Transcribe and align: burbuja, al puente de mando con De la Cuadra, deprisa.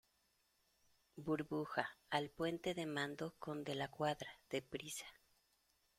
burbuja, 1.15 1.91
al 2.09 2.31
puente 2.31 2.73
de 2.73 2.87
mando 2.87 3.35
con 3.37 3.63
De 3.63 3.75
la 3.75 3.87
Cuadra, 3.91 4.31
deprisa. 4.49 5.05